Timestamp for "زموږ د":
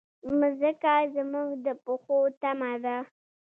1.15-1.67